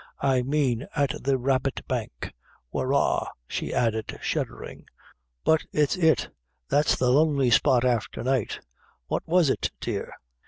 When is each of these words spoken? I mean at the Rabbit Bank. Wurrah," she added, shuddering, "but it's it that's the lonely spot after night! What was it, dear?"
I 0.23 0.41
mean 0.41 0.87
at 0.95 1.13
the 1.25 1.37
Rabbit 1.37 1.87
Bank. 1.87 2.33
Wurrah," 2.71 3.27
she 3.47 3.71
added, 3.71 4.17
shuddering, 4.19 4.87
"but 5.43 5.63
it's 5.71 5.95
it 5.95 6.29
that's 6.67 6.95
the 6.97 7.11
lonely 7.11 7.51
spot 7.51 7.85
after 7.85 8.23
night! 8.23 8.61
What 9.05 9.21
was 9.27 9.51
it, 9.51 9.69
dear?" 9.79 10.15